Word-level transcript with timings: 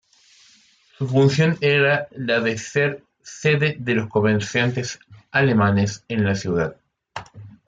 Su 0.97 1.07
función 1.07 1.59
era 1.61 2.07
la 2.15 2.39
de 2.39 2.57
ser 2.57 3.03
sede 3.21 3.75
de 3.77 3.93
los 3.93 4.09
comerciantes 4.09 4.99
alemanes 5.29 6.03
en 6.07 6.25
la 6.25 6.33
ciudad. 6.33 6.75